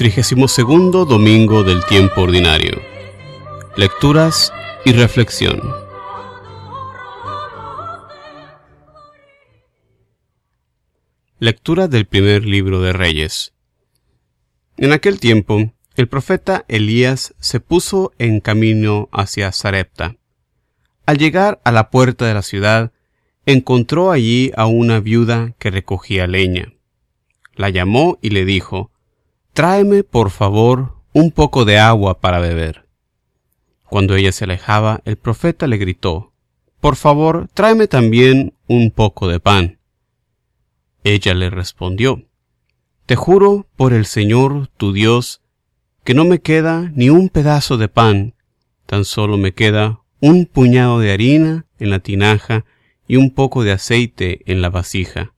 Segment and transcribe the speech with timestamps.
[0.00, 2.80] 32 domingo del tiempo ordinario.
[3.76, 4.50] Lecturas
[4.82, 5.60] y reflexión.
[11.38, 13.52] Lectura del primer libro de Reyes.
[14.78, 20.16] En aquel tiempo, el profeta Elías se puso en camino hacia Sarepta.
[21.04, 22.90] Al llegar a la puerta de la ciudad,
[23.44, 26.72] encontró allí a una viuda que recogía leña.
[27.54, 28.90] La llamó y le dijo,
[29.52, 32.86] Tráeme, por favor, un poco de agua para beber.
[33.84, 36.32] Cuando ella se alejaba, el profeta le gritó,
[36.80, 39.78] Por favor, tráeme también un poco de pan.
[41.02, 42.22] Ella le respondió,
[43.06, 45.42] Te juro por el Señor tu Dios,
[46.04, 48.34] que no me queda ni un pedazo de pan,
[48.86, 52.64] tan solo me queda un puñado de harina en la tinaja
[53.08, 55.34] y un poco de aceite en la vasija.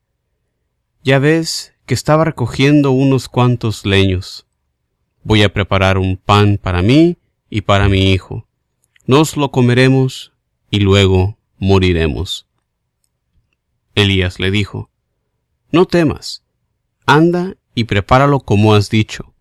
[1.02, 4.46] Ya ves estaba recogiendo unos cuantos leños.
[5.24, 7.18] Voy a preparar un pan para mí
[7.48, 8.48] y para mi hijo.
[9.06, 10.32] Nos lo comeremos
[10.70, 12.46] y luego moriremos.
[13.94, 14.90] Elías le dijo,
[15.70, 16.42] No temas,
[17.06, 19.34] anda y prepáralo como has dicho,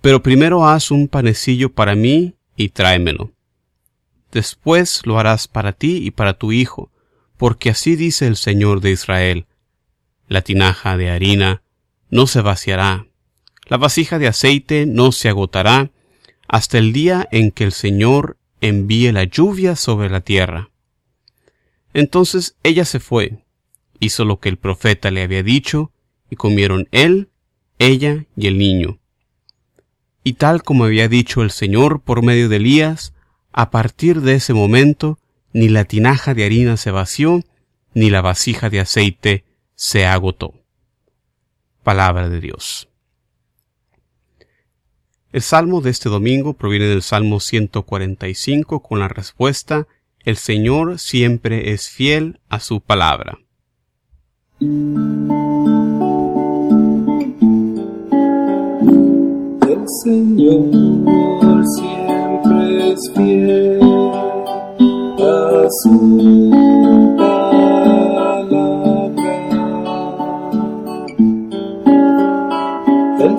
[0.00, 3.32] pero primero haz un panecillo para mí y tráemelo.
[4.32, 6.90] Después lo harás para ti y para tu hijo,
[7.36, 9.46] porque así dice el Señor de Israel,
[10.28, 11.62] la tinaja de harina
[12.10, 13.06] no se vaciará,
[13.66, 15.92] la vasija de aceite no se agotará,
[16.48, 20.70] hasta el día en que el Señor envíe la lluvia sobre la tierra.
[21.94, 23.44] Entonces ella se fue,
[24.00, 25.92] hizo lo que el profeta le había dicho,
[26.28, 27.30] y comieron él,
[27.78, 28.98] ella y el niño.
[30.24, 33.14] Y tal como había dicho el Señor por medio de Elías,
[33.52, 35.18] a partir de ese momento
[35.52, 37.42] ni la tinaja de harina se vació,
[37.94, 39.44] ni la vasija de aceite
[39.74, 40.59] se agotó.
[41.82, 42.88] Palabra de Dios.
[45.32, 49.86] El salmo de este domingo proviene del Salmo 145 con la respuesta
[50.24, 53.38] El Señor siempre es fiel a su palabra.
[54.60, 54.68] El
[60.02, 60.70] Señor
[61.64, 63.80] siempre es fiel
[65.22, 66.89] a su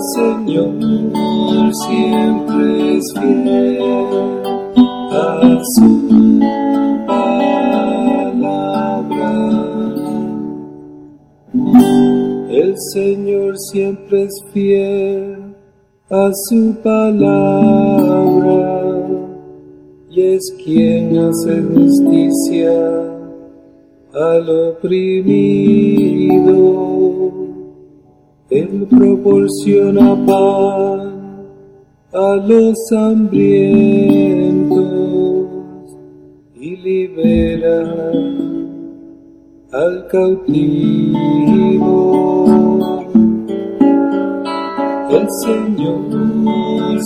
[0.01, 0.73] Señor
[1.85, 3.77] siempre es fiel
[5.11, 5.89] a su
[7.05, 8.41] palabra.
[12.49, 15.53] El Señor siempre es fiel
[16.09, 18.01] a su palabra
[20.09, 22.73] y es quien hace justicia
[24.13, 26.01] al oprimido
[28.51, 31.11] él proporciona pan
[32.13, 34.81] a los hambrientos
[36.59, 38.11] y libera
[39.71, 41.17] al cautivo.
[45.09, 46.01] El Señor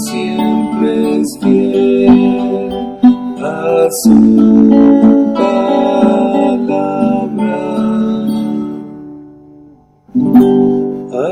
[0.08, 2.26] siempre es fiel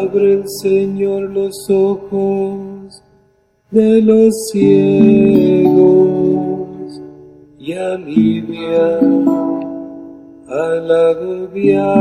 [0.04, 3.02] Abre el Señor los ojos
[3.72, 5.80] de los ciegos
[7.58, 9.00] y alivia
[10.50, 11.94] al agobiado.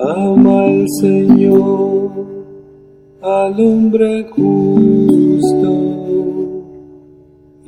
[0.00, 2.10] Ama al Señor
[3.22, 5.70] al hombre justo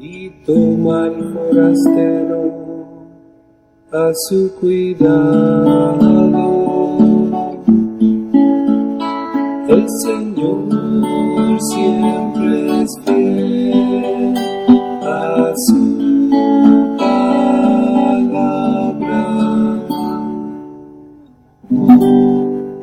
[0.00, 2.43] y toma al forastero
[3.93, 6.51] a su cuidado.
[9.72, 10.69] El Señor
[11.58, 14.34] siempre es fiel
[15.02, 15.80] a su
[16.98, 18.36] palabra.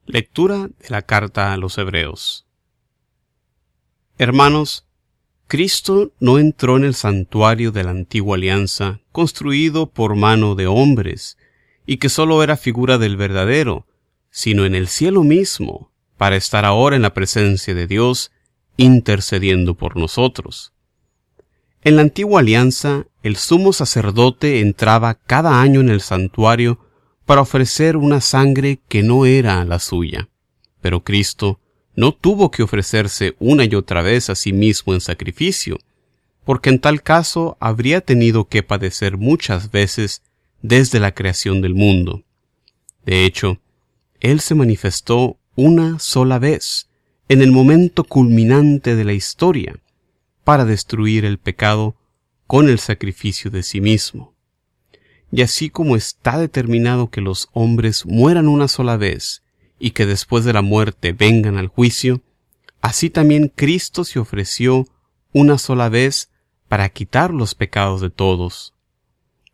[0.06, 2.46] Lectura de la carta a los Hebreos.
[4.18, 4.86] Hermanos,
[5.48, 11.38] Cristo no entró en el santuario de la antigua alianza, construido por mano de hombres,
[11.86, 13.88] y que sólo era figura del verdadero,
[14.30, 15.91] sino en el cielo mismo,
[16.22, 18.32] para estar ahora en la presencia de Dios,
[18.78, 20.72] intercediendo por nosotros.
[21.82, 26.78] En la antigua alianza, el sumo sacerdote entraba cada año en el santuario
[27.26, 30.30] para ofrecer una sangre que no era la suya.
[30.80, 31.60] Pero Cristo
[31.96, 35.80] no tuvo que ofrecerse una y otra vez a sí mismo en sacrificio,
[36.46, 40.22] porque en tal caso habría tenido que padecer muchas veces
[40.62, 42.22] desde la creación del mundo.
[43.08, 43.60] De hecho,
[44.20, 46.90] Él se manifestó una sola vez,
[47.30, 49.80] en el momento culminante de la historia,
[50.44, 51.96] para destruir el pecado
[52.48, 54.34] con el sacrificio de sí mismo.
[55.32, 59.44] Y así como está determinado que los hombres mueran una sola vez,
[59.80, 62.22] y que después de la muerte vengan al juicio,
[62.82, 64.88] así también Cristo se ofreció
[65.32, 66.32] una sola vez
[66.68, 68.74] para quitar los pecados de todos.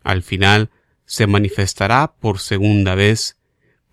[0.04, 0.70] Al final
[1.06, 3.37] se manifestará por segunda vez,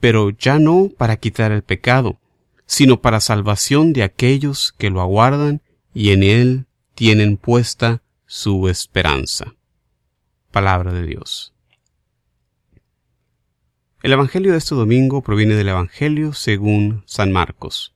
[0.05, 2.21] pero ya no para quitar el pecado,
[2.67, 5.63] sino para salvación de aquellos que lo aguardan
[5.95, 9.55] y en él tienen puesta su esperanza.
[10.51, 11.55] Palabra de Dios.
[14.03, 17.95] El Evangelio de este domingo proviene del Evangelio según San Marcos.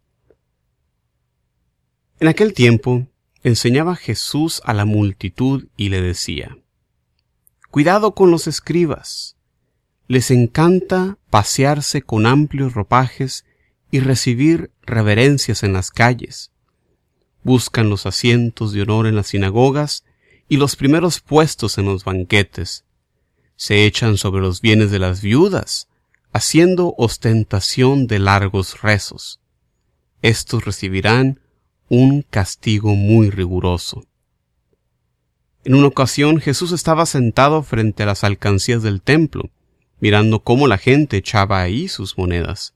[2.21, 3.07] En aquel tiempo
[3.43, 6.57] enseñaba Jesús a la multitud y le decía,
[7.71, 9.38] Cuidado con los escribas.
[10.09, 13.45] Les encanta pasearse con amplios ropajes
[13.91, 16.51] y recibir reverencias en las calles.
[17.43, 20.05] Buscan los asientos de honor en las sinagogas
[20.49, 22.85] y los primeros puestos en los banquetes.
[23.57, 25.89] Se echan sobre los bienes de las viudas
[26.33, 29.41] haciendo ostentación de largos rezos.
[30.23, 31.41] Estos recibirán
[31.89, 34.07] un castigo muy riguroso.
[35.65, 39.51] En una ocasión Jesús estaba sentado frente a las alcancías del templo,
[40.01, 42.75] mirando cómo la gente echaba ahí sus monedas.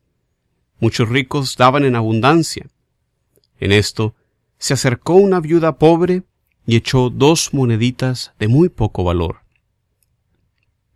[0.81, 2.67] Muchos ricos daban en abundancia.
[3.61, 4.15] En esto
[4.59, 6.25] se acercó una viuda pobre
[6.67, 9.43] y echó dos moneditas de muy poco valor.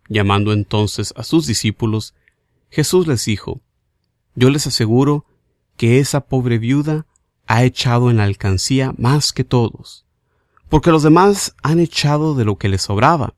[0.09, 2.13] Llamando entonces a sus discípulos,
[2.69, 3.61] Jesús les dijo,
[4.35, 5.25] Yo les aseguro
[5.75, 7.05] que esa pobre viuda
[7.45, 10.05] ha echado en la alcancía más que todos,
[10.69, 13.35] porque los demás han echado de lo que les sobraba,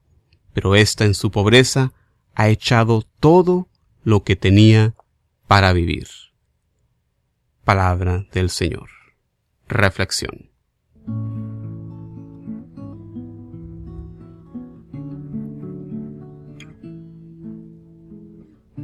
[0.54, 1.94] pero ésta en su pobreza
[2.36, 3.68] ha echado todo
[4.04, 4.94] lo que tenía
[5.48, 6.08] para vivir.
[7.64, 8.90] Palabra del Señor.
[9.68, 10.50] Reflexión.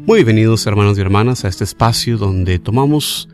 [0.08, 3.28] Muy bienvenidos hermanos y hermanas a este espacio donde tomamos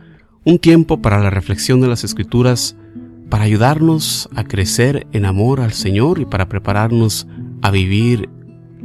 [0.46, 2.78] un tiempo para la reflexión de las escrituras
[3.30, 7.28] para ayudarnos a crecer en amor al Señor y para prepararnos
[7.62, 8.30] a vivir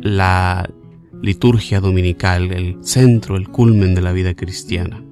[0.00, 0.68] la
[1.23, 5.02] liturgia dominical, el centro, el culmen de la vida cristiana.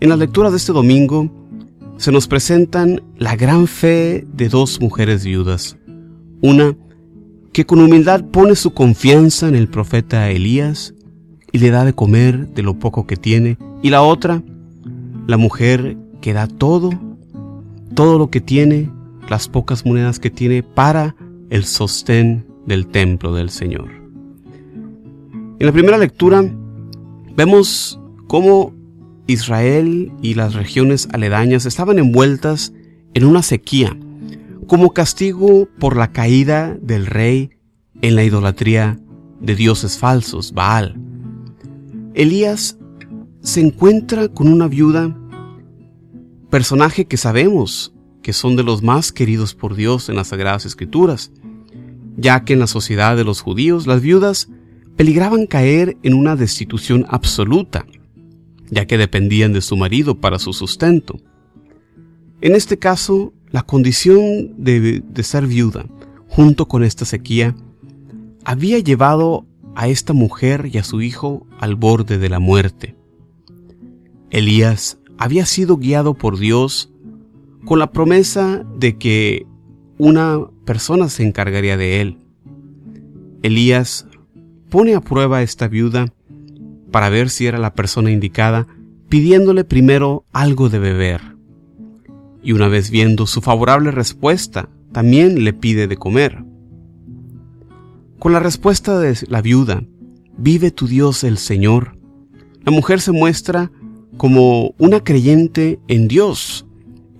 [0.00, 1.30] En la lectura de este domingo
[1.96, 5.78] se nos presentan la gran fe de dos mujeres viudas,
[6.42, 6.76] una
[7.52, 10.92] que con humildad pone su confianza en el profeta Elías
[11.52, 13.58] y le da de comer de lo poco que tiene.
[13.80, 14.42] Y la otra,
[15.28, 16.90] la mujer que da todo,
[17.94, 18.90] todo lo que tiene,
[19.28, 21.14] las pocas monedas que tiene para
[21.50, 24.03] el sostén del templo del Señor.
[25.60, 26.44] En la primera lectura
[27.36, 28.74] vemos cómo
[29.28, 32.72] Israel y las regiones aledañas estaban envueltas
[33.14, 33.96] en una sequía,
[34.66, 37.50] como castigo por la caída del rey
[38.02, 38.98] en la idolatría
[39.40, 41.00] de dioses falsos, Baal.
[42.14, 42.76] Elías
[43.40, 45.16] se encuentra con una viuda,
[46.50, 51.30] personaje que sabemos que son de los más queridos por Dios en las Sagradas Escrituras,
[52.16, 54.48] ya que en la sociedad de los judíos las viudas
[54.96, 57.86] peligraban caer en una destitución absoluta,
[58.70, 61.20] ya que dependían de su marido para su sustento.
[62.40, 65.86] En este caso, la condición de, de ser viuda,
[66.28, 67.54] junto con esta sequía,
[68.44, 72.96] había llevado a esta mujer y a su hijo al borde de la muerte.
[74.30, 76.92] Elías había sido guiado por Dios
[77.64, 79.46] con la promesa de que
[79.98, 82.18] una persona se encargaría de él.
[83.42, 84.06] Elías
[84.74, 86.12] pone a prueba a esta viuda
[86.90, 88.66] para ver si era la persona indicada,
[89.08, 91.20] pidiéndole primero algo de beber.
[92.42, 96.44] y una vez viendo su favorable respuesta, también le pide de comer.
[98.18, 99.84] Con la respuesta de la viuda,
[100.38, 101.96] vive tu Dios el Señor,
[102.64, 103.70] la mujer se muestra
[104.16, 106.66] como una creyente en Dios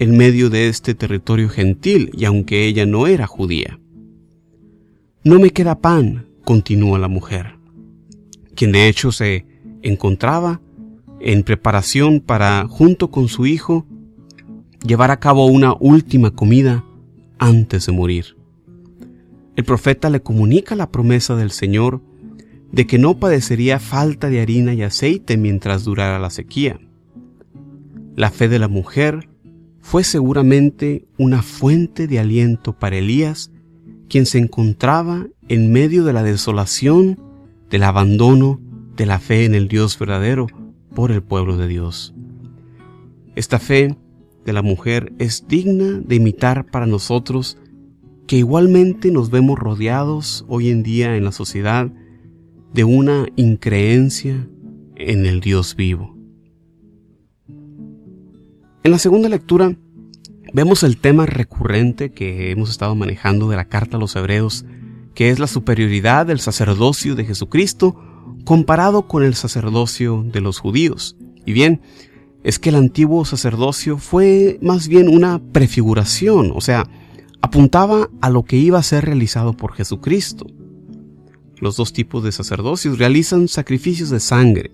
[0.00, 3.78] en medio de este territorio gentil y aunque ella no era judía.
[5.23, 7.57] No me queda pan, continúa la mujer,
[8.55, 9.47] quien de hecho se
[9.83, 10.61] encontraba
[11.21, 13.87] en preparación para, junto con su hijo,
[14.87, 16.85] llevar a cabo una última comida
[17.39, 18.37] antes de morir.
[19.57, 22.03] El profeta le comunica la promesa del Señor
[22.73, 26.81] de que no padecería falta de harina y aceite mientras durara la sequía.
[28.17, 29.29] La fe de la mujer
[29.81, 33.53] fue seguramente una fuente de aliento para Elías,
[34.08, 37.18] quien se encontraba en medio de la desolación,
[37.70, 38.61] del abandono
[38.96, 40.46] de la fe en el Dios verdadero
[40.94, 42.14] por el pueblo de Dios.
[43.34, 43.96] Esta fe
[44.44, 47.58] de la mujer es digna de imitar para nosotros
[48.26, 51.90] que igualmente nos vemos rodeados hoy en día en la sociedad
[52.73, 54.49] de una increencia
[54.96, 56.16] en el Dios vivo.
[58.82, 59.76] En la segunda lectura
[60.54, 64.64] vemos el tema recurrente que hemos estado manejando de la carta a los hebreos,
[65.14, 68.00] que es la superioridad del sacerdocio de Jesucristo
[68.44, 71.16] comparado con el sacerdocio de los judíos.
[71.44, 71.82] Y bien,
[72.44, 76.88] es que el antiguo sacerdocio fue más bien una prefiguración, o sea,
[77.42, 80.46] apuntaba a lo que iba a ser realizado por Jesucristo.
[81.56, 84.70] Los dos tipos de sacerdocios realizan sacrificios de sangre.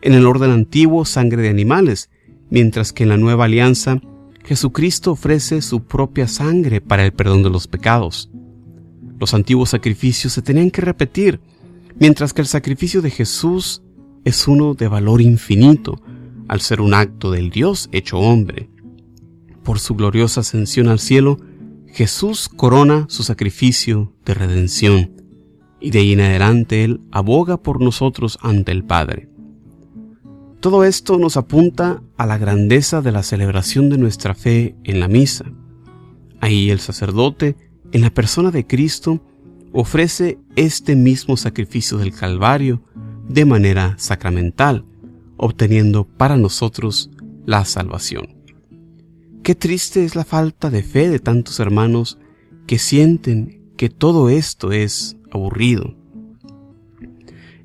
[0.00, 2.10] En el orden antiguo, sangre de animales,
[2.48, 4.00] mientras que en la nueva alianza,
[4.44, 8.30] Jesucristo ofrece su propia sangre para el perdón de los pecados.
[9.18, 11.40] Los antiguos sacrificios se tenían que repetir,
[11.98, 13.82] mientras que el sacrificio de Jesús
[14.24, 16.00] es uno de valor infinito,
[16.46, 18.68] al ser un acto del Dios hecho hombre.
[19.62, 21.38] Por su gloriosa ascensión al cielo,
[21.86, 25.22] Jesús corona su sacrificio de redención,
[25.80, 29.30] y de ahí en adelante Él aboga por nosotros ante el Padre.
[30.64, 35.08] Todo esto nos apunta a la grandeza de la celebración de nuestra fe en la
[35.08, 35.44] misa.
[36.40, 37.54] Ahí el sacerdote,
[37.92, 39.20] en la persona de Cristo,
[39.74, 42.82] ofrece este mismo sacrificio del Calvario
[43.28, 44.86] de manera sacramental,
[45.36, 47.10] obteniendo para nosotros
[47.44, 48.34] la salvación.
[49.42, 52.18] Qué triste es la falta de fe de tantos hermanos
[52.66, 55.94] que sienten que todo esto es aburrido.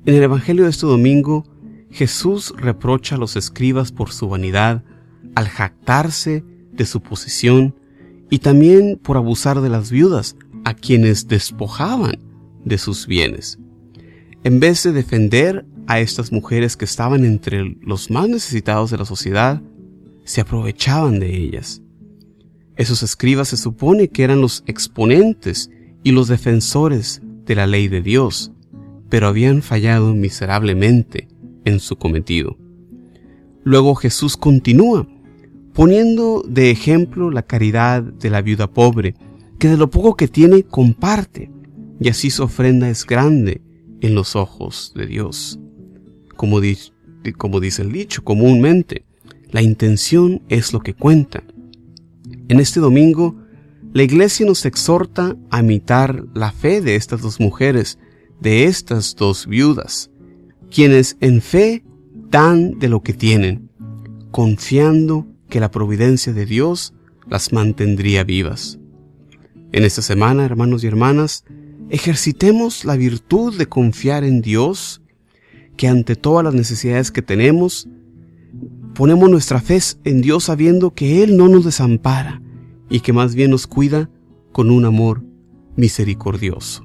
[0.04, 1.49] En el Evangelio de este domingo,
[1.90, 4.84] Jesús reprocha a los escribas por su vanidad
[5.34, 7.74] al jactarse de su posición
[8.30, 12.18] y también por abusar de las viudas a quienes despojaban
[12.64, 13.58] de sus bienes.
[14.44, 19.04] En vez de defender a estas mujeres que estaban entre los más necesitados de la
[19.04, 19.60] sociedad,
[20.24, 21.82] se aprovechaban de ellas.
[22.76, 25.70] Esos escribas se supone que eran los exponentes
[26.02, 28.52] y los defensores de la ley de Dios,
[29.08, 31.28] pero habían fallado miserablemente
[31.64, 32.56] en su cometido.
[33.62, 35.06] Luego Jesús continúa,
[35.74, 39.14] poniendo de ejemplo la caridad de la viuda pobre,
[39.58, 41.50] que de lo poco que tiene comparte,
[42.00, 43.60] y así su ofrenda es grande
[44.00, 45.60] en los ojos de Dios.
[46.36, 46.60] Como,
[47.36, 49.04] como dice el dicho comúnmente,
[49.50, 51.42] la intención es lo que cuenta.
[52.48, 53.36] En este domingo,
[53.92, 57.98] la iglesia nos exhorta a imitar la fe de estas dos mujeres,
[58.40, 60.10] de estas dos viudas,
[60.70, 61.84] quienes en fe
[62.30, 63.70] dan de lo que tienen,
[64.30, 66.94] confiando que la providencia de Dios
[67.28, 68.78] las mantendría vivas.
[69.72, 71.44] En esta semana, hermanos y hermanas,
[71.90, 75.02] ejercitemos la virtud de confiar en Dios,
[75.76, 77.88] que ante todas las necesidades que tenemos,
[78.94, 82.42] ponemos nuestra fe en Dios sabiendo que Él no nos desampara
[82.88, 84.10] y que más bien nos cuida
[84.52, 85.22] con un amor
[85.76, 86.84] misericordioso.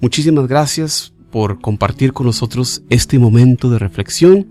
[0.00, 4.46] Muchísimas gracias por compartir con nosotros este momento de reflexión.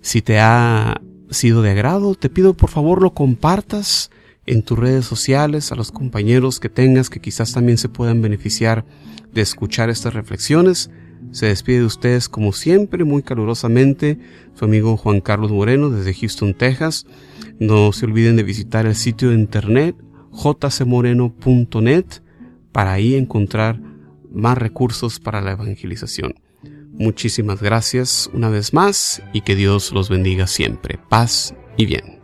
[0.00, 4.10] Si te ha sido de agrado, te pido por favor lo compartas
[4.46, 8.84] en tus redes sociales, a los compañeros que tengas que quizás también se puedan beneficiar
[9.32, 10.90] de escuchar estas reflexiones.
[11.32, 14.18] Se despide de ustedes como siempre muy calurosamente
[14.54, 17.06] su amigo Juan Carlos Moreno desde Houston, Texas.
[17.60, 19.96] No se olviden de visitar el sitio de internet
[20.32, 22.06] jcmoreno.net
[22.72, 23.89] para ahí encontrar
[24.30, 26.34] más recursos para la evangelización.
[26.92, 30.98] Muchísimas gracias una vez más y que Dios los bendiga siempre.
[31.08, 32.19] Paz y bien.